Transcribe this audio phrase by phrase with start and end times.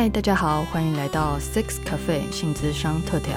[0.00, 3.36] 嗨，大家好，欢迎来到 Six Cafe 性智商特调。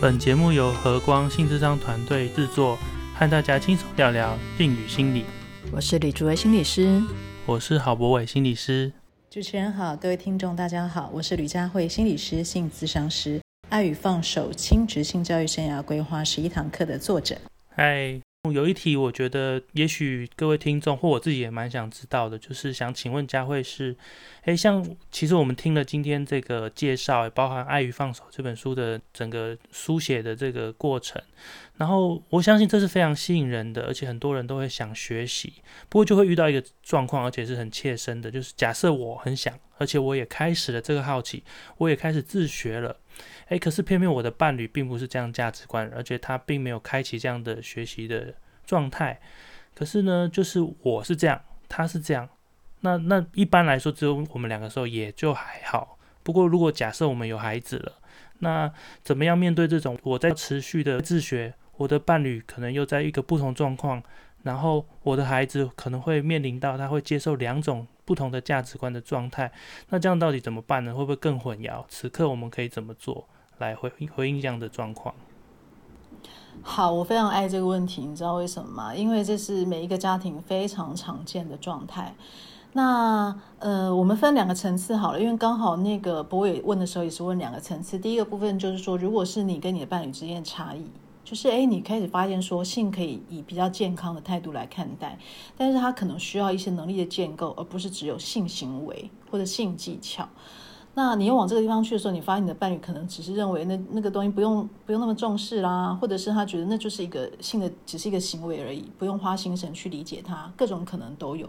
[0.00, 2.76] 本节目由和光性智商团队制作，
[3.14, 5.24] 和大家轻松聊聊性与心理。
[5.70, 7.00] 我是李竹薇心理师，
[7.46, 8.92] 我是郝博伟心理师。
[9.30, 13.38] 主持人好，各位听众大家好，我是吕佳慧心理师、性智商师，
[13.68, 17.36] 《爱与放手：亲职性教育生涯规划十一堂课》的作者。
[17.76, 18.20] 嗨。
[18.50, 23.94] 有一题，我觉得也许各位听众或我自己也蛮想知道的，就是想请问佳慧是，
[24.46, 31.22] 诶，像其实我们听了今天这个介绍，也包含《爱与放手》这本书的整个书写的这个过程，
[31.76, 35.54] 然后我相信这是非常吸引人的，而且很多人都会想学习。
[35.88, 41.42] 不过就会遇到一个状况，而且是很切身的，就是假设我很想，而且我也开始了这个好奇，
[41.78, 42.96] 我也开始自学了。
[43.48, 49.20] 诶，可是偏偏我的伴侣并不是这样价值观，而且他并没有开启这样的学习的状态。
[49.74, 52.28] 可是呢，就是我是这样，他是这样。
[52.80, 55.98] 那那一般来说，只有我们两个时候也就还好。
[56.22, 57.92] 不过如果假设我们有孩子了，
[58.42, 58.70] 那
[59.02, 64.02] 怎么样面对这种我在持续的自学，我的伴侣可能又在一个不同状况，
[64.42, 67.86] 然后我的孩子可能会面临到他会接受两种。
[68.04, 69.50] 不同的价值观的状态，
[69.90, 70.92] 那这样到底怎么办呢？
[70.92, 71.84] 会不会更混淆？
[71.88, 75.14] 此刻我们可以怎么做来回回应这样的状况？
[76.62, 78.92] 好，我非常爱这个问题，你知道为什么吗？
[78.92, 82.12] 因为这是每一个家庭非常常见的状态。
[82.72, 87.98] 那呃，我们分两个层次好了，因为刚好那个博伟问的时候也是问两个层次。
[87.98, 90.84] 第一个部分就是说，如果是你跟你的伴侣之间的差异。
[91.24, 95.16] 就是哎，你开始发现说性可以以比较健康的态度来看待，
[95.56, 100.28] 但是他可能需要一些能力的建构，而不是只有性行为或者性技巧。
[100.94, 111.48] 那你又往这个地方去的时候，你发现你的伴侣可能只是认为那那个东西不用不用那么重视啦，或者是他觉得那就是一个性的只是一个行为而已，不用花心神去理解它，各种可能都有。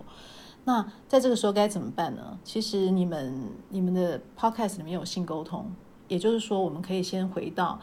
[0.65, 2.37] 那在这个时候该怎么办呢？
[2.43, 5.71] 其实你们你们的 podcast 里面有性沟通，
[6.07, 7.79] 也就是说，我们可以先回到。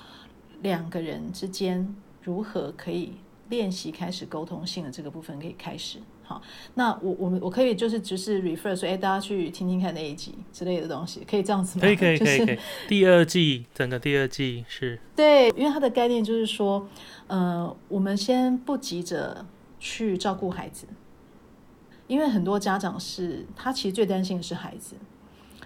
[0.63, 3.15] 两个人之间如何可以
[3.49, 6.43] 练习开始沟通性的这个部分可以开始好，
[6.75, 11.81] 那我我们我可以就是只是 refer 说，哎，大家去听听看那一集之类的东西，可以这样子吗？
[11.81, 12.59] 可以可以可以可以。
[12.87, 16.87] 第二季整个第二季是对，因为它的概念就是说，
[17.27, 19.47] 呃，我们先不急着
[19.79, 20.87] 去照顾孩子，
[22.11, 24.97] 因为很多家长是他其实最担心的是孩子。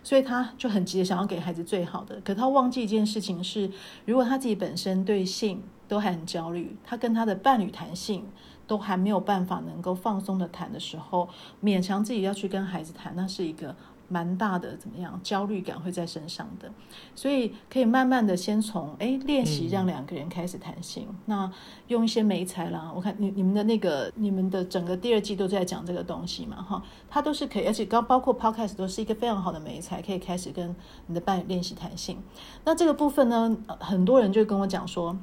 [0.03, 3.71] 所以他就很急的想要给孩子最好的，可他忘记一件事情是，
[4.05, 8.27] 如果他自己本身对性都还很焦虑，他跟他的伴侣谈性
[8.67, 11.27] 都还没有办法能够放松的谈的时候，
[11.63, 13.75] 勉强自己要去跟孩子谈，那是一个。
[14.09, 15.19] 蛮大的，怎么样？
[15.23, 16.71] 焦虑感会在身上的，
[17.15, 21.09] 所以可以慢慢的先从哎练习让两个人开始谈心。
[21.27, 21.51] 那
[21.89, 30.75] 用一些媒材啦，我看你你们的那个你们的整个第二季都在讲这个东西嘛，哈，它都是可以，而且刚包括 podcast 都是一个非常好的媒材，可以开始跟
[31.07, 32.19] 你的伴侣练习谈性。
[32.65, 35.17] 那这个部分呢，很多人就跟我讲说。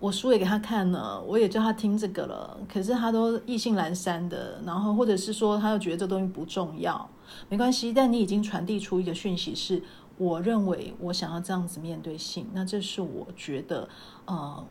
[0.00, 7.08] 我书也给他看了，我也叫他听这个了，可是他都意兴阑珊的，然后或者是说他又觉得这东西不重要，
[7.48, 9.82] 没关系，但你已经传递出一个讯息，是
[10.18, 13.88] 我认为我想要这样子面对性，那这是我觉得
[14.26, 14.64] 呃。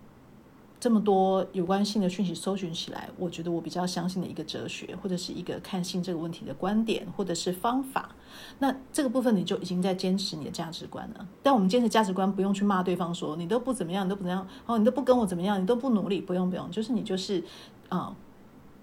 [0.79, 8.13] 这么多有关性的讯息搜寻起来，我觉得我比较相信的一个哲学，或者是一个看性这个问题的观点，或者是方法。
[8.59, 11.25] 那这个部分你就已经在坚持你的价值观了。
[11.41, 17.41] 但我们坚持价值观，不用去骂对方说你都不怎么样，你都不怎样，哦，你都不跟我怎么样，你都不努力，不用不用，就是你就是
[17.87, 18.13] 啊，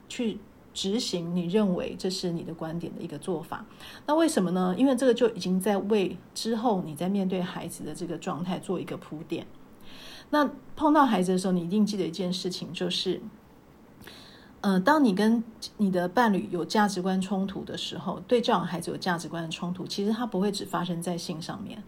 [0.09, 0.39] 去
[0.73, 3.65] 执行你认为这是你的观点的一个做法。
[4.07, 4.75] 那为什么呢？
[4.79, 9.47] 因为这个就已经在为之后你在面对孩子的这个状态做一个铺垫。
[10.31, 13.21] 那碰到孩子的时候，你一定记得一件事情，就是，
[14.61, 15.43] 呃，当你跟
[15.79, 21.83] 你的伴侣有价值观冲突的时候，对教养孩子有价值观的冲突，其实它不会只发生在性上面，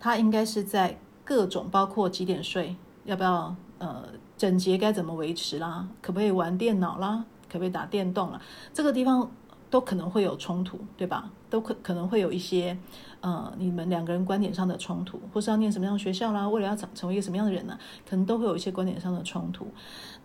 [0.00, 7.26] 它应该是在各种，包括几点睡，要不要，呃，整洁该怎么维持啦，可不可以玩电脑啦，
[7.56, 8.40] 可不可以打电动了，
[8.72, 9.30] 这个地方
[9.70, 11.30] 都可能会有冲突，对吧？
[11.48, 12.76] 都可可能会有一些。
[13.22, 17.76] 呃，你们两个人观点上的冲突，或是要念什么样的学校啦，为了要长成为一个什么样的人呢？
[18.08, 19.66] 可能都会有一些观点上的冲突。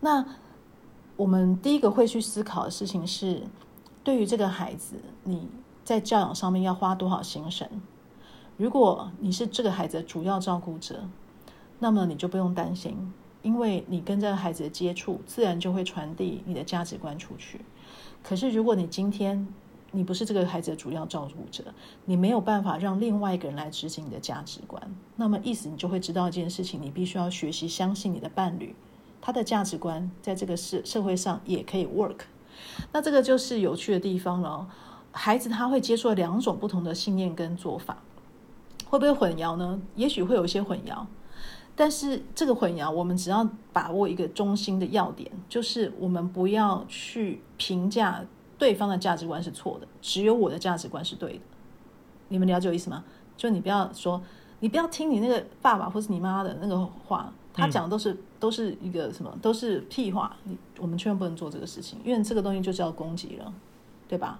[0.01, 0.23] 那
[1.15, 3.41] 我们第一个会去思考的事情是，
[4.03, 5.49] 对于这个孩子，你
[5.83, 7.67] 在教养上面要花多少心神？
[8.57, 11.05] 如果你是这个孩子的主要照顾者，
[11.79, 13.11] 那么你就不用担心，
[13.41, 17.61] 因为你跟这个孩子的接触，自然就会传递你的价值观出去。
[18.23, 19.47] 可是如果你今天，
[19.91, 21.73] 你不是这个孩子的主要照顾者，
[22.05, 24.81] 你没有办法让另外一个人来执行你的价值观。
[25.15, 28.75] 那么意思你就会知道一件事情，你必须要学习相信你的伴侣，
[29.19, 32.19] 他的价值观在这个社社会上也可以 work。
[32.91, 34.69] 那这个就是有趣的地方了。
[35.11, 37.97] 孩子他会接触两种不同的信念跟做法。
[38.87, 39.81] 会不会混淆呢？
[39.95, 41.05] 也许会有一些混淆，
[41.75, 48.23] 但是这个混淆，我们只要把握一个中心的要点，就是我们不要去评价
[48.57, 51.39] 对方的价值观是错的，只有我的价值观是对的。
[52.27, 53.03] 你们了解我意思吗？
[53.35, 54.21] 就你不要说，
[54.59, 56.77] 你不要听你那个爸爸或是你妈妈的那个
[57.07, 60.35] 话，他讲的都是、都是一个什么，都是屁话。
[60.43, 63.51] 你我们千万不能做这个事情，因为这个东西就叫攻击了，
[64.07, 64.39] 对吧？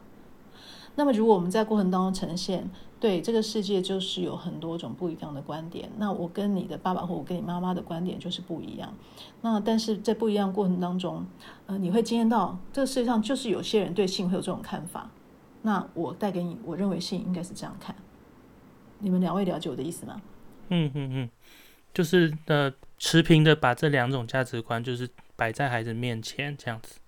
[0.95, 8.93] 那么如果我们在过程当中呈现，对这个世界就是有很多种不一样的观点，那我跟你的爸爸或我跟你妈妈的观点就是不一样。
[9.41, 11.25] 那但是在不一样过程当中，
[11.65, 15.09] 呃，你会经验到这个世界上就是有些人对性会有这种看法。
[15.63, 17.95] 那我带给你，我认为性应该是这样看。
[18.99, 20.21] 你们两位了解我的意思吗？
[20.69, 21.29] 嗯嗯嗯，
[21.93, 27.00] 就是呃持平的把这两种价值观就是摆在孩子面前这样子。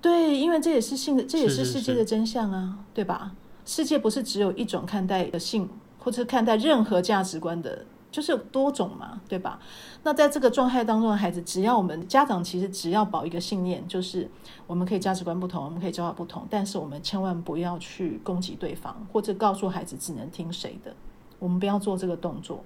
[0.00, 3.34] 对，因为这也是性的，这也是是是世界的真相啊，对吧？
[3.66, 5.68] 世界不是只有一种看待的性，
[5.98, 9.60] 或者看待任何价值观的，就是有多种嘛，对吧？
[10.04, 14.30] 那在这个状态当中的孩子，只要我们家长其实只要保一个信念，就是
[14.66, 20.94] 我们可以价值观不同，我们可以教法不同，但是我们千万不要去攻击对方，或者告诉孩子只能听谁的，
[21.40, 22.64] 我们不要做这个动作，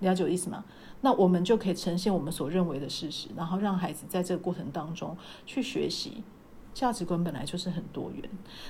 [0.00, 0.62] 了解我意思吗？
[1.00, 5.16] 那我们就可以呈现我们所认为的事实，然后让孩子在这个过程当中
[5.46, 6.22] 去学习。
[6.72, 8.22] 价值观本来就是很多元，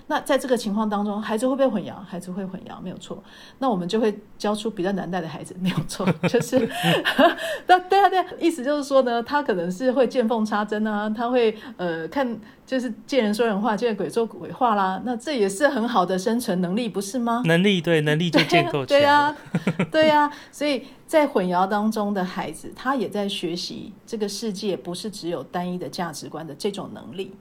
[0.07, 1.95] 那在这个情况当中，孩子会不会混淆？
[2.03, 3.23] 孩子会混淆，没有错。
[3.59, 6.11] 那我们就会教出比较难带的孩子，没有错。
[6.29, 6.59] 就是，
[7.69, 15.01] 那对啊，对啊，意思就是说呢，他可能是会见缝插针啊，他会呃看，就是见人说人话，见鬼说鬼话啦。
[15.05, 17.43] 那这也是很好的生存能力，不是吗？
[17.45, 19.01] 能力对，能力就建构起来。
[19.01, 19.37] 对啊，
[19.93, 20.33] 对啊。
[20.51, 27.37] 所以在混淆当中的孩子，他也在学习这个世界不是只有单一的价值观的这种能力。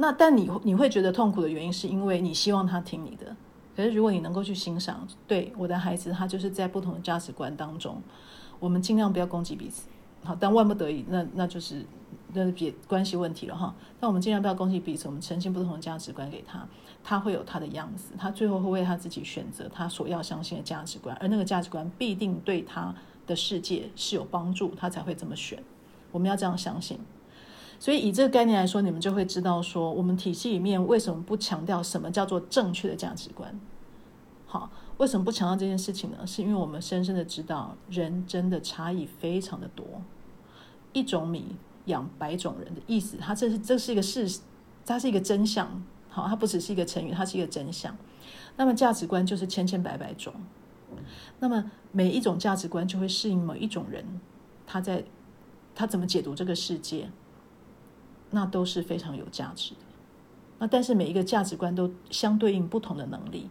[0.00, 3.36] 那但你你会觉得痛苦的原因，是因为你希望他听你的。
[3.76, 8.02] 可是如果你能够去欣赏，对我的孩子，他就是在不同的价值观当中，
[8.58, 9.88] 我们尽量不要攻击彼此。
[10.24, 11.84] 好，但万不得已，那那就是
[12.32, 13.74] 那是别关系问题了哈。
[13.98, 16.66] 但我们尽量不要攻击彼此，我们呈现不同的价值观给他，
[17.04, 22.94] 他会有他的样子，他最后会为他自己选择他所要相信的价值观，而那个价值观必定对他
[23.26, 25.62] 的世界是有帮助，他才会这么选。
[26.10, 26.98] 我们要这样相信。
[27.80, 33.58] 所以以这个概念来说，你们就会知道说，我们体系里面为什么不强调什么叫做正确的价值观？
[34.46, 36.18] 好，为什么不强调这件事情呢？
[36.26, 39.86] 是因为我们深深的知道，人真的差异非常的多，
[40.92, 41.56] 一种米
[41.86, 44.40] 养百种人的意思，它这是这是一个事，
[44.84, 45.82] 它是一个真相。
[46.10, 47.96] 好，它不只是一个成语，它是一个真相。
[48.56, 50.34] 那么价值观就是千千百百种，
[51.38, 54.04] 那么每一种价值观就会适应某一种人，
[54.66, 55.04] 他在
[55.74, 57.08] 他怎么解读这个世界。
[58.30, 59.80] 那都是非常有价值的。
[60.58, 63.48] 那但是每一个价值观都相对应不同的能力，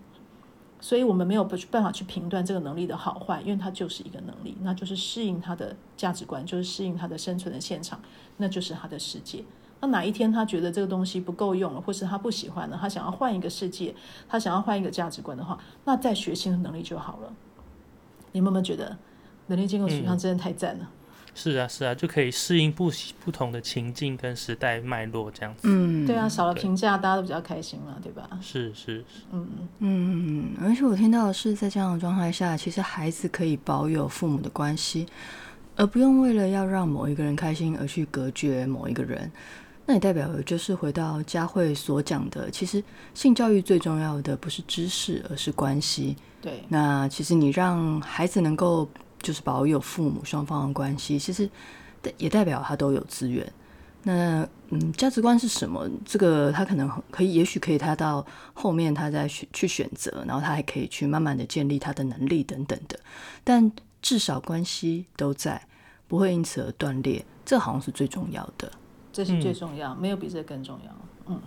[0.79, 7.99] 所以我们没有办法去评断这个能力的好坏，因为它就是一个能力，那就是适应他的价值观，就是适应他的生存的现场，
[8.37, 9.43] 那就是他的世界。
[9.81, 13.95] 那哪一天他觉得这个东西不够用了，或是他不喜欢了，他想要换一个世界，
[14.27, 17.33] 他想要换一个价值观的话，那再学新的能力就好了。
[18.33, 18.95] 你们有没有觉得
[19.47, 20.87] 能力建构取向真的太赞了？
[21.35, 22.91] 是啊，是啊，就可以适应不
[23.23, 25.61] 不同的情境跟时代脉络这样子。
[25.63, 28.29] 嗯，对啊，少了评价，大家都比较开心嘛，对吧？
[28.41, 29.47] 是是是，嗯
[29.79, 35.05] 嗯，而且我听到的是，在这样的状态下，其实孩子可以保有父母的关系，
[35.75, 39.31] 而不用为了要让某一个人开心而去隔绝某一个人。
[39.85, 42.83] 那也代表就是回到佳慧所讲的，其实
[43.13, 46.15] 性教育最重要的不是知识，而是关系。
[46.41, 48.89] 对，那其实你让孩子能够。
[49.21, 51.49] 就是保有父母双方的关系，其实
[52.17, 53.51] 也代表他都有资源。
[54.03, 55.89] 那嗯，价值观是什么？
[56.05, 62.97] 这个他可能可以，也许可以他到后面他再选去选择，然后他还可以去慢慢的建立他的能力等等的。
[63.43, 63.69] 但
[64.01, 65.61] 至少关系都在，
[66.07, 68.71] 不会因此而断裂，这好像是最重要的。
[69.11, 70.95] 这是最重要，没有比这更重要。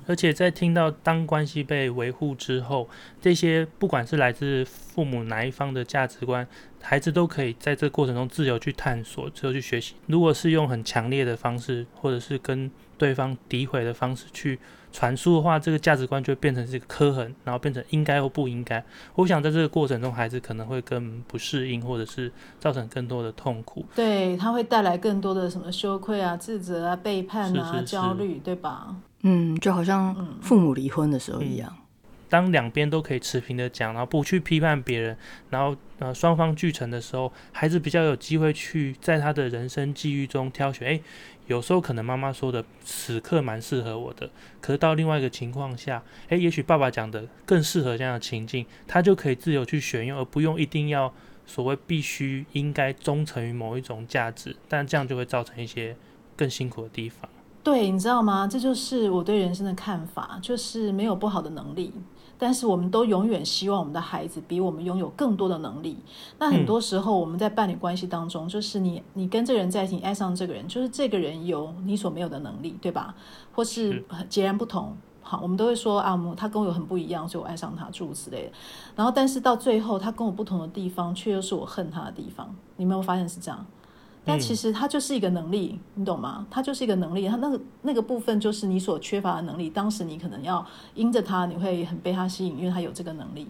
[0.06, 2.88] 而且在听到当关系被维护之后，
[3.20, 6.46] 这些不管是来自父母哪一方的价值观。
[6.84, 9.94] 孩子都可以在这个过程中自由去探索，自由去学习。
[10.06, 14.58] 如果是用很强烈的方式，或者是跟对方诋毁的方式去
[14.92, 18.84] 传输的话，这个价值观就会变成是一个刻痕，然后变成应该或不应该。
[19.14, 22.30] 我想在这个过程中，孩子可能会更不适应，或者是
[22.60, 23.84] 造成更多的痛苦。
[23.94, 28.94] 对他会带来更多的什么羞愧啊、自责啊、背叛啊、焦虑，对吧？
[29.22, 31.72] 嗯，就好像父母离婚的时候一样。
[32.32, 35.14] 当两边都可以持平的讲，然后不去批判别人，
[35.50, 40.88] 然后呃双方俱成的时候，孩子比较有机会去在他的人生际遇中挑选。
[40.88, 41.02] 诶，
[41.46, 44.30] 有时候可能妈妈说的此刻蛮适合我的，
[44.62, 51.12] 可是到另外一个情况下，诶，也许爸爸讲的更适合这样的情境，他就可以自由去选用，而不用一定要
[51.44, 55.94] 所谓必须应该忠诚于某一种价值，但这样就会造成一些
[56.34, 57.28] 更辛苦的地方。
[57.62, 58.48] 对，你知道吗？
[58.50, 61.92] 这就是我对人生的看法，就是没有不好的能力，
[62.42, 65.96] 但是我们都永远希望我们的孩子比我们拥有更多的能力。
[66.40, 73.14] 那很多时候我们在伴侣关系当中，就是你你跟这个人在一起，你爱上这个人，就是这个人有你所没有的能力，对吧？
[73.52, 74.96] 或是截然不同。
[75.22, 78.52] 好，我们都会说啊，他跟我有很不一样，所以我爱上他，诸如此类的。
[78.96, 82.52] 然后，但是到最后，他跟我不同的地方，却又是我恨他的地方。
[82.76, 83.64] 你没有发现是这样？
[84.24, 86.46] 但其实它就是一个能力，你懂吗？
[86.48, 89.68] 它就是一个能力，它那个那个部分就是你所缺乏的能力。
[89.68, 90.64] 当时你可能要
[90.94, 93.48] 因着他，你会很被他吸引，因为他有这个能力。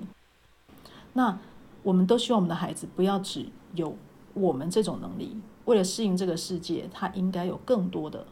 [1.12, 1.38] 那
[1.83, 3.95] 我们都希望我们的孩子不要只有
[4.33, 5.37] 我们这种能力，
[5.67, 8.26] 为了适应这个世界，他应该有更多的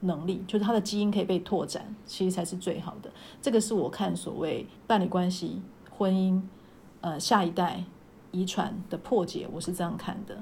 [0.00, 3.10] 能力，就是他的基因可以被拓展，其实才是最好的。
[3.42, 6.40] 这个是我看所谓伴侣关系、婚姻、
[7.00, 7.82] 呃下一代
[8.30, 10.38] 遗传的破解，我是这样看的。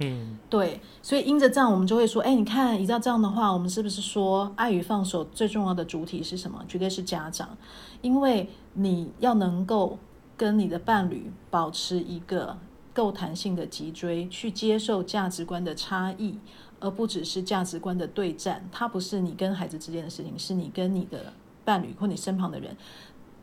[0.00, 6.64] 嗯，对，所以因着这样，我们就会说，哎，你看，依照这样的话，我们是不是说爱与放手最重要的主体是什么？
[6.68, 7.56] 绝对是家长，
[8.00, 9.98] 因为你要能够
[10.36, 12.56] 跟你的伴侣保持一个
[12.94, 16.38] 够弹性的脊椎，去接受价值观的差异，
[16.78, 18.68] 而不只是价值观的对战。
[18.70, 21.32] 它不是你跟孩子之间的事情，是你跟你的
[21.64, 22.76] 伴侣或你身旁的人。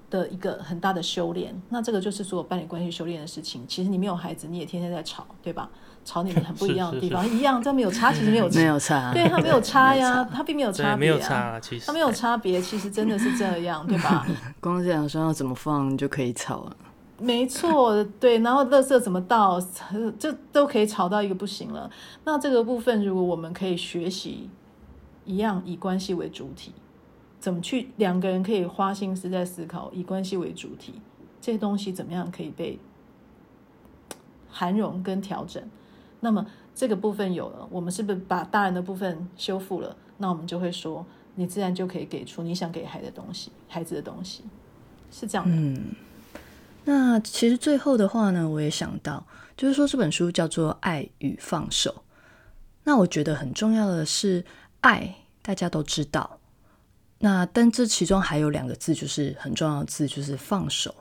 [0.07, 3.65] 的一个很大的修炼，那这个就是所有伴侣关系修炼的事情。
[3.67, 5.69] 其实你没有孩子，你也天天在吵，对吧？
[6.05, 14.25] 吵你们很不一样的地方，一样，这没有差， 其实没有没有差，对他没有差呀，他并没有差别，没有差，其实他没有差别，其实真的是这样，对吧？
[14.61, 16.77] 光这样说要怎么放就可以吵了，
[17.19, 19.59] 没错，对，然后垃圾怎么倒，
[20.19, 21.89] 这都可以吵到一个不行了。
[22.23, 24.49] 那这个部分，如果我们可以学习，
[25.25, 26.71] 一样以关系为主体。
[27.39, 30.95] 怎么去两个人可以花心思在思考，以关系为主体，
[31.39, 32.79] 这些东西怎么样可以被
[34.49, 35.61] 涵容跟调整？
[36.25, 39.95] 那么这个部分有了，我们是不是把大人的部分修复了？
[40.17, 41.05] 那我们就会说，
[41.35, 44.43] 你自然就可以给出你想给孩子的东西，孩子的东西
[45.11, 45.55] 是这样的。
[45.55, 45.93] 嗯，
[46.85, 49.23] 那其实最后的话呢，我也想到，
[49.55, 51.91] 就是说这本书叫做《爱与放手》，
[52.85, 54.43] 那我觉得很重要的是，
[54.81, 56.39] 爱大家都知道。
[57.19, 60.95] 那但这其中还有两个字，就是很重要的字，就是放手。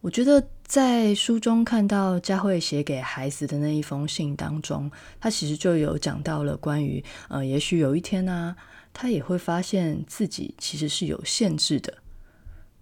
[0.00, 8.54] 我觉得在书中看到佳慧写给孩子的那一封信当中，他其实就有讲到了关于呃，也许有一天呢，
[8.92, 11.92] 他也会发现自己其实是有限制的。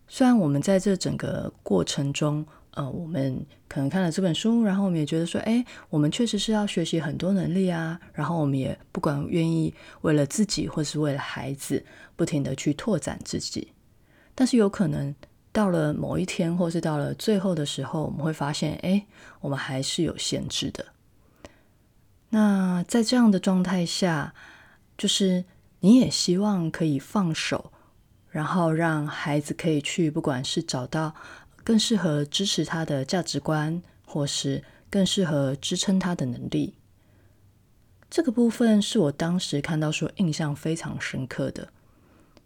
[0.07, 7.99] 虽然我们在这整个过程中，呃，我们可能看了这本书，然后我们也觉得说，哎，我们确实是要学习很多能力啊。
[8.13, 11.83] 然后我们也不管愿意为了自己或是为了孩子，
[12.17, 13.69] 不停的去拓展自己。
[14.35, 15.15] 但是有可能
[15.59, 19.05] 到了某一天，或是到了最后的时候，我们会发现，哎，
[19.41, 20.87] 我们还是有限制的。
[22.29, 24.33] 那在这样的状态下，
[24.97, 25.45] 就是
[25.81, 27.73] 你也希望可以放手，
[28.31, 31.13] 然后让孩子可以去，不管是找到。
[31.65, 36.73] 更适合支持他的价值观，或是更适合支撑他的能力。
[38.09, 41.69] 这个部分是我当时看到说印象非常深刻的，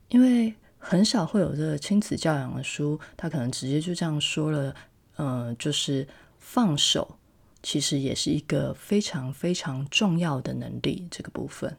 [0.08, 0.54] 因为
[0.84, 4.74] 很少会有这个亲子教养的书，他可能直接就这样说了，
[5.16, 6.06] 嗯，就是
[6.40, 7.16] 放手，
[7.62, 11.06] 其实也是一个非常非常重要的能力。
[11.08, 11.76] 这个部分，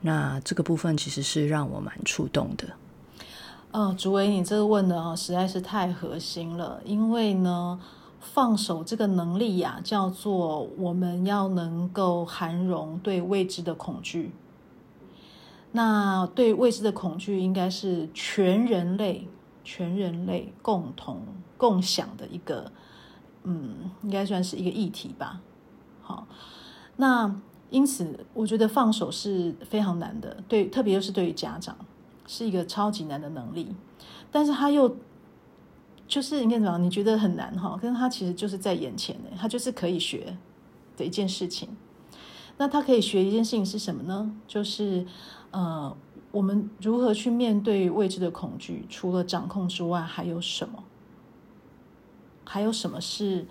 [0.00, 2.64] 那这个部分其实是让我蛮触动的。
[3.70, 6.82] 嗯，竹伟，你这个问的啊，实在是太核心了。
[6.84, 7.78] 因为呢，
[8.20, 14.32] 放手这个能力呀，叫做我们要能够涵容对未知的恐惧。
[15.72, 19.28] 那对未知的恐惧，应该是全人类、
[19.62, 21.22] 全人类共同
[21.56, 22.72] 共享的一个，
[23.44, 25.40] 嗯，应该算是一个议题吧。
[26.02, 26.26] 好，
[26.96, 27.34] 那
[27.70, 31.76] 因此，我觉得放手是非常难的，对，特别又是对于家长。
[32.30, 33.74] 是一个超级难的能力，
[34.30, 34.98] 但是他又
[36.06, 36.76] 就是应该怎么？
[36.76, 37.78] 你觉得很难哈？
[37.80, 40.36] 可是他其实就是在眼前呢，他就是可以学
[40.94, 41.70] 的一件事情。
[42.58, 44.30] 那他可以学一件事情是什么呢？
[44.46, 45.06] 就是
[45.50, 45.96] 呃，
[46.30, 48.86] 我们如何去面对未知的恐惧？
[48.88, 50.84] 除了掌控之外，还有什么？
[52.44, 53.46] 还有什么是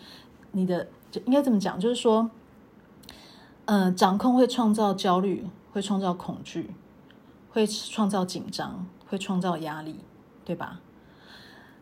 [0.52, 0.88] 你的？
[1.26, 2.30] 应该怎么讲，就是说，
[3.66, 6.72] 嗯，掌控会创造焦虑，会创造恐惧。
[7.50, 10.02] 会创造紧张，会创造压力，
[10.46, 10.80] 对吧？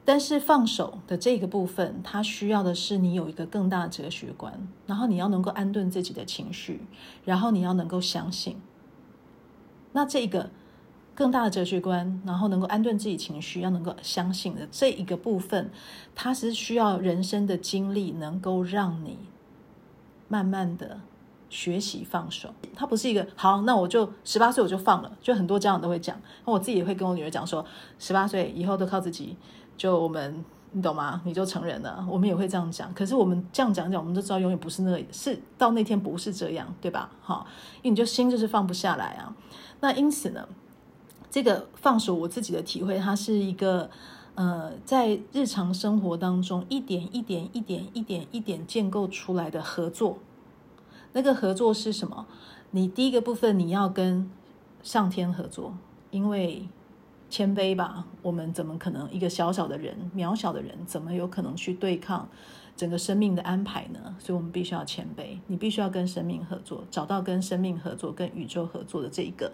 [0.06, 6.88] 但是放手的这个部分，它需要的是你有一个更大的哲学观，然后你要能够安顿自己的情绪，
[7.26, 8.62] 然后你要能够相信。
[9.96, 10.50] 那这个
[11.14, 15.72] 更大的哲学观，然后能够安顿自己情绪，要能够相信的这一个部分，
[16.14, 19.18] 它是需要人生的经历能够让你
[20.28, 21.00] 慢慢的
[21.50, 22.50] 学习放手。
[22.76, 27.66] 它不是一个好，那我就十八岁我就放了，就很多家长都会讲，那我自己也会跟我女儿讲说，
[27.98, 29.38] 十八岁以后都靠自己。
[29.78, 31.22] 就我们，你懂吗？
[31.24, 32.94] 你就成人了，我们也会这样讲。
[32.94, 37.10] 可是我们这样讲讲，我们都知道永远不是那，是到那天不是这样，对吧？
[37.22, 37.48] 好，
[37.82, 39.34] 因为你就心就是放不下来啊。
[39.86, 40.50] 那因此呢，
[41.30, 43.88] 这个放手，我自己的体会，它是一个
[44.34, 50.18] 呃，在日常生活当中一点一点、一点一点、一点建构出来的合作。
[51.14, 52.26] 那个合作是什么？
[52.72, 54.28] 你第一个部分你要跟
[54.82, 55.78] 上天合作，
[56.10, 56.68] 因为。
[57.36, 62.30] 谦卑吧，我们怎么可能一个小小的人、渺小的人，怎么有可能去对抗
[62.78, 64.16] 整个生命的安排呢？
[64.18, 65.38] 所以，我们必须要谦卑。
[65.48, 69.52] 你必须要跟生命合作，找到跟生命合作、跟宇宙合作的这一个、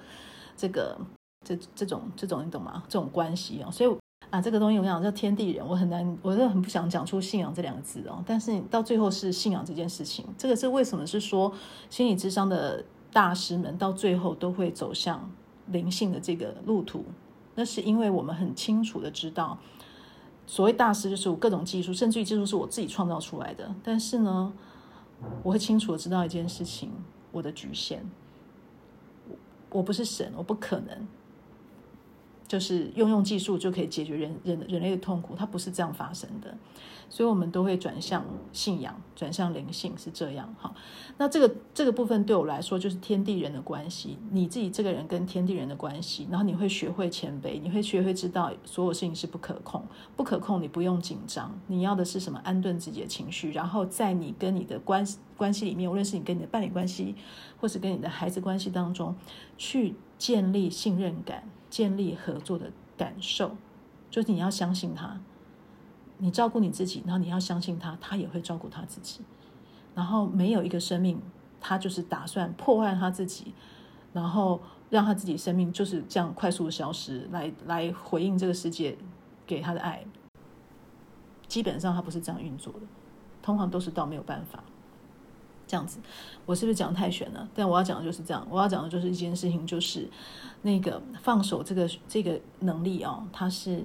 [0.55, 0.95] 这个、
[1.43, 2.83] 这这种、这种，你懂吗？
[2.87, 3.71] 这种关系哦。
[3.71, 3.89] 所以
[4.29, 8.23] 啊，这个东西我讲叫天地人，我很难，我是很不想讲出信仰这两个字哦。
[8.27, 11.07] 但是你到最后是信仰这件事情，这个是为什么？
[11.07, 11.51] 是说
[11.89, 15.31] 心理智商的大师们到最后都会走向
[15.65, 17.03] 灵性的这个路途。
[17.61, 19.55] 那是因为我们很清楚的知道，
[20.47, 23.71] 所谓大师就是各种技术，甚至于技术是我自己创造出来的。
[23.83, 24.51] 但是呢，
[25.43, 26.89] 我会清楚的知道一件事情：
[27.31, 28.03] 我的局限。
[29.29, 29.35] 我
[29.77, 31.07] 我不是神，我不可能。
[32.51, 36.53] 就是用用技术就可以解决人人人类的痛苦，它不是这样发生的，
[37.07, 40.75] 所以我们都会转向信仰，转向灵性，是这样哈。
[41.17, 49.81] 那这个这个部分对我来说就是天地人的关系，你自己这个人跟天地人的关系，然后你会学会谦卑，你会学会知道所有事情是不可控，
[50.17, 52.37] 不可控你不用紧张，你要的是什么？
[52.43, 57.15] 安顿自己的情绪，然后在你跟你的关关系里面，无论是你跟你的伴侣关系，
[57.61, 59.15] 或是跟你的孩子关系当中，
[59.57, 61.49] 去建立信任感。
[61.71, 63.55] 建立合作的感受，
[64.11, 65.19] 就是你要相信他，
[66.19, 69.21] 你照顾你自己，然后你要相信他，他也会照顾他自己。
[69.95, 71.19] 然后没有一个生命，
[71.59, 73.53] 他就是打算破坏他自己，
[74.13, 78.97] 然后让他自己生命就是这样快速的消失，来来回应这个世界
[79.47, 80.05] 给他的爱。
[81.47, 82.81] 基本上他不是这样运作的，
[83.41, 84.63] 通常都是到没有办法。
[85.71, 85.99] 这样子，
[86.45, 87.47] 我是不是讲太玄了？
[87.55, 88.45] 但我要讲的就是这样。
[88.49, 90.09] 我要讲的就是一件事情，就是
[90.63, 93.81] 那个放手这个这个能力哦，它是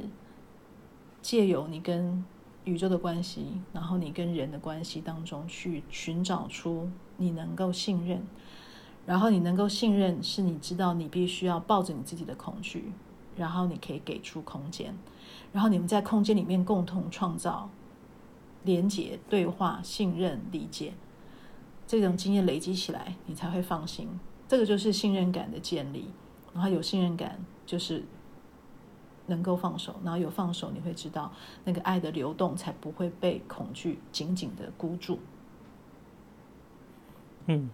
[1.23, 2.25] 借由你跟
[2.65, 8.21] 宇宙的关系，然后你跟人的关系当中去寻找出你能够信任，
[9.07, 12.91] 然后你能够信任，是你知道你必须要抱着你自己的恐惧，
[13.37, 14.93] 然后你可以给出空间，
[15.53, 17.71] 然后你们在空间里面共同创造
[18.65, 20.95] 连接、对话、信任、理解。
[21.87, 24.09] 这种经验累积起来，你才会放心。
[24.49, 26.11] 这个就是信任感的建立，
[26.55, 28.05] 然后有信任感就是
[29.27, 31.33] 能够放手，然后有放手，你会知道
[31.65, 35.19] 那个爱的流动才不会被恐惧紧紧的箍住。
[37.47, 37.71] 嗯，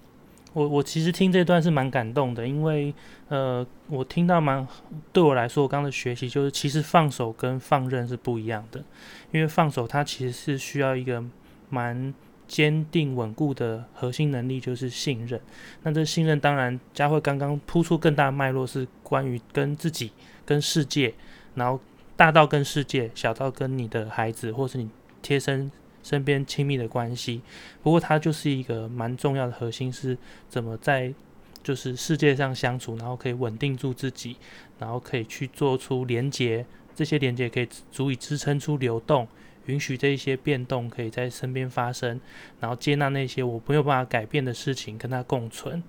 [0.53, 2.94] 我我其实听这段是蛮感动的，因为
[3.29, 4.66] 呃，我听到蛮
[5.12, 8.83] 对我来说，我刚刚的学习就是，其实放手跟放任是不一样的，
[9.31, 11.22] 因为放手它其实是需要一个
[11.68, 12.14] 蛮。
[12.48, 15.40] 坚定稳固的核心能力就是信任。
[15.83, 20.12] 那这信任当然，佳慧刚刚铺出更大的脉络，是关于跟自己、
[20.44, 21.14] 跟世界，
[21.55, 21.81] 然后
[22.16, 24.90] 大到跟世界，小到跟你的孩子，或是你
[25.22, 25.70] 贴身
[26.02, 27.40] 身边亲密的关系。
[27.83, 31.14] 不过，它就是一个蛮重要的核心，是怎么在
[31.62, 34.37] 就是世界上相处，然后可以稳定住自己，
[34.78, 39.26] 然后可以去做出连接，这些连接可以足以支撑出流动。
[39.66, 42.20] 允许这一些变动可以在身边发生，
[42.61, 45.83] 然后接纳那些我没有办法改变的事情，跟它共存。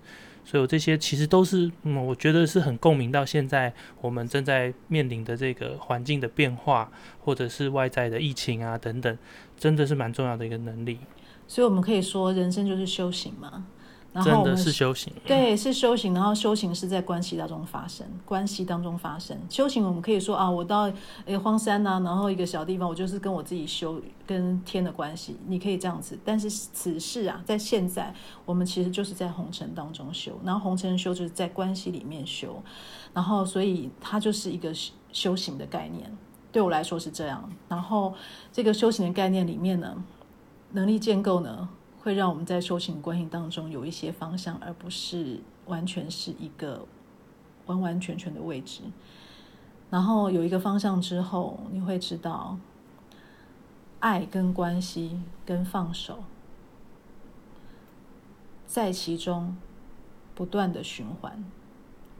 [0.45, 9.17] 所以，我这些其实都是，嗯，我觉得是很共鸣到现在我们正在面临的这个环境的变化，或者是外在的疫情啊等等，
[9.57, 10.99] 真的是蛮重要的一个能力。
[11.47, 13.65] 所以，我们可以说，人生就是修行嘛。
[14.21, 16.13] 真的是修行，对，是修行。
[16.13, 19.35] 然后修行是在关系当中发生，关系当中发生。
[19.49, 20.91] 修行我们可以说啊，我到
[21.25, 25.35] 诶荒山呐，然后一个小地方，我就是跟我自己修，跟天的关系。
[25.47, 28.13] 你可以这样子，但是此事啊，在现在
[28.45, 32.61] 我们其实就是在红尘当中修，然后红尘修就是在关系里面修，
[33.13, 34.71] 然后所以它就是一个
[35.11, 36.15] 修行的概念。
[36.51, 37.49] 对我来说是这样。
[37.67, 38.13] 然后
[38.51, 40.03] 这个修行的概念里面呢，
[40.73, 41.67] 能力建构呢？
[42.03, 46.85] 会让我们在修行关系当中有一些方向，而不是完全是一个
[47.65, 48.81] 完完全全的位置。
[49.89, 52.57] 然后有一个方向之后，你会知道
[54.01, 56.25] 爱跟关系跟放手，
[58.67, 59.55] 在其中
[60.35, 61.41] 不断的循环，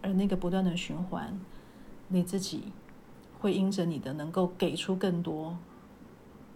[0.01, 1.37] 而那个不断的循环，
[2.07, 2.71] 你自己
[3.41, 5.57] 会因着你的能够给出更多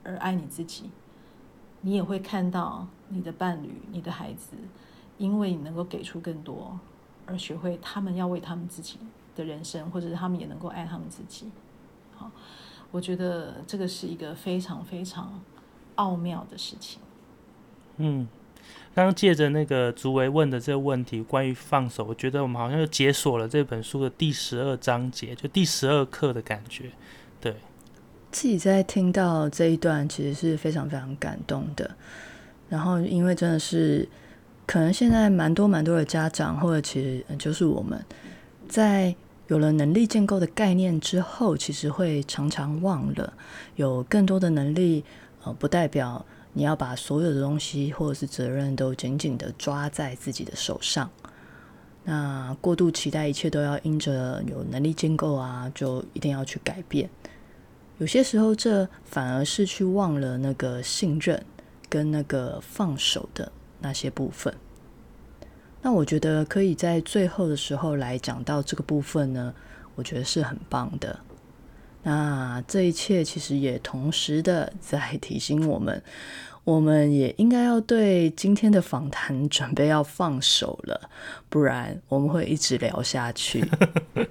[0.06, 0.92] 而爱你自己，
[1.82, 4.58] 你也会看到你的伴侣、你的孩子，
[5.18, 6.80] 因为你能够给出更多，
[7.26, 8.98] 而学会他们要为他们自己
[9.36, 11.50] 的人生，或者是他们也能够爱他们自己。
[12.16, 12.32] 好，
[12.92, 15.42] 我觉得这个是一个非常非常
[15.96, 17.00] 奥妙的事情。
[17.98, 18.28] 嗯，
[18.94, 26.92] 刚刚借着那个竹维问的这个问题，关于放手，我觉得我们好像就解锁了这本书的第十二章节，就第十二课的感觉。
[27.40, 27.56] 对，
[28.32, 31.96] 自己在听到这一段，其实是非常非常感动的。
[32.70, 34.08] 然后，因为真的是，
[34.66, 38.04] 可能现在蛮多蛮多的家长，或者其实就是我们
[38.68, 39.16] 在。
[39.50, 43.32] 有了能力建构的概念之后，其实会常常忘了
[43.78, 45.06] 有更多的能力。
[45.46, 51.10] 呃，不代表你要把所有的东西或者是责任都紧紧的抓在自己的手上。
[52.04, 57.10] 那过度期待一切都要因着有能力建构啊，就一定要去改变。
[58.00, 61.42] 有些时候，这反而是去忘了那个信任
[61.90, 64.54] 跟那个放手的那些部分。
[65.82, 69.54] 那我觉得可以在最后的时候来讲到这个部分呢，
[69.96, 71.20] 我觉得是很棒的。
[72.04, 76.02] 那这一切其实也同时的在提醒我们，
[76.68, 81.10] 我们也应该要对今天的访谈准备要放手了，
[81.48, 83.62] 不然我们会一直聊下去。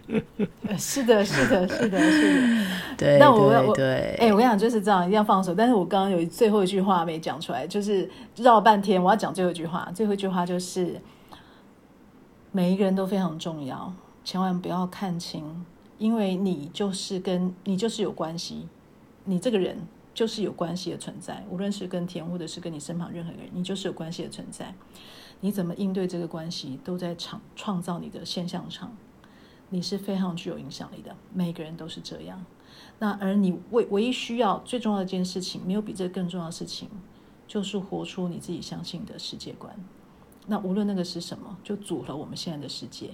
[0.76, 2.66] 是的，是的，是的，是的。
[2.98, 5.54] 对，那我我对，哎，我跟你讲就是这样，一定要放手。
[5.54, 9.90] 但是我刚刚有最后一句话没讲出来，就是绕半天，我要讲最后一句话。
[9.94, 11.00] 最后一句话就是。
[12.52, 13.92] 每一个人都非常重要，
[14.24, 15.44] 千万不要看清，
[15.98, 18.66] 因为你就是跟你就是有关系，
[19.24, 19.76] 你这个人
[20.16, 24.74] 就是有关系的存在，无论是跟田或者是跟你身旁任何一个人，你就是有关系的存在。
[25.40, 28.96] 你怎么应对这个关系，都在创创造你的现象场，
[29.68, 31.14] 你是非常具有影响力的。
[31.34, 32.42] 每个人都是这样。
[32.98, 36.88] 那而你唯唯一需要最重要的一件事情，没有比这更重要的事情，
[37.46, 39.78] 就是活出你自己相信的世界观。
[40.46, 43.10] 那无论那个是什么，就组合我们现在的世界。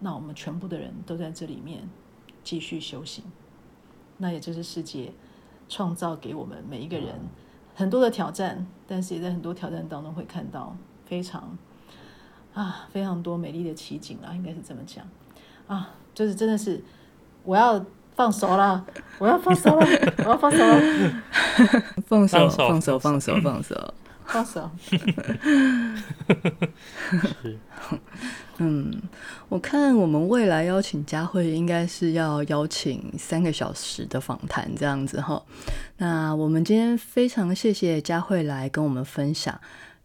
[0.00, 1.88] 那我们全部的人都在这里面
[2.42, 3.24] 继续修行。
[4.18, 5.10] 那也就是世界
[5.68, 7.08] 创造给我们每一个人
[7.74, 11.56] 很多的挑战，但是也在很多挑战当中会看到非常
[12.52, 15.04] 啊非常多美丽的奇景啊，应该是这么讲。
[15.66, 16.82] 啊，就是真的是
[17.42, 18.84] 我要放手了，
[19.18, 19.86] 我要放手了，
[20.18, 20.80] 我要放手了，
[22.06, 23.40] 放手放手放手。
[23.40, 23.92] 放手。
[24.24, 24.70] 放手。
[28.58, 28.92] 嗯，
[29.48, 35.42] 我看我们未来邀请佳慧，应该是要邀请三个小时的访谈这样子哈。
[35.96, 39.60] 那我们今天非常谢谢佳慧来跟我们分享。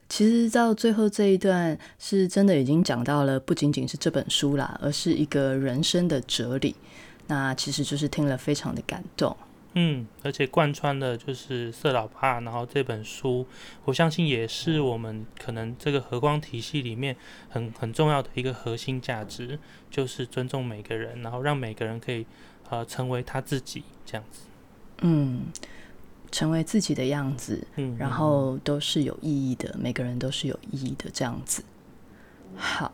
[0.08, 6.76] 其实到最后这一段，是真的已经讲到了，不仅仅是这本书啦，而是一个人生的哲理。
[7.28, 9.38] 那其实就是听了非常的感动。
[9.74, 13.46] 嗯，而且贯穿的就是色老爸，然后这本书，
[13.86, 17.16] 我相信也是我们可能这个和光体系里面
[17.50, 19.60] 很很重要的一个核心价值，
[19.92, 22.26] 就是尊重每个人，然后让每个人可以
[22.70, 24.42] 呃成为他自己这样子。
[25.02, 25.44] 嗯，
[26.32, 31.64] 成为自己的样子，嗯，然后都是有意义的，每个人都是有意义的这样子。
[32.56, 32.92] 好，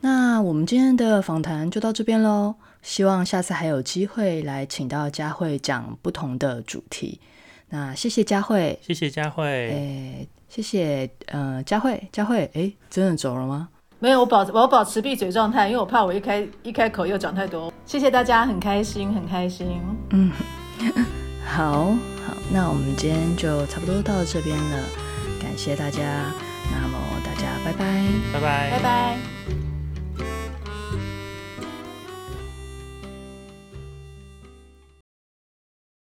[0.00, 2.56] 那我们今天的访谈就到这边喽。
[2.84, 7.18] 希望下次还有机会来请到佳慧讲不同的主题。
[7.70, 9.42] 那谢谢佳慧，谢谢佳慧，
[9.72, 13.70] 哎，谢谢，呃，佳慧，佳慧，哎，真的走了吗？
[13.98, 17.72] 没有，我保我保持闭嘴状态，因为我怕我一开一开口又讲太多。
[17.86, 19.80] 谢谢大家，很开心，很开心。
[20.10, 20.30] 嗯，
[21.46, 24.84] 好好，那我们今天就差不多到这边了，
[25.40, 26.02] 感谢大家，
[26.70, 29.43] 那么大家拜拜，拜拜，拜拜。